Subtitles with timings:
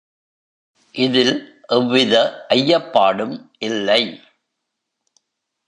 [0.95, 1.33] இதில்
[1.69, 2.13] எவ்வித
[2.49, 3.35] ஐயப்பாடும்
[3.59, 4.01] இல்லை.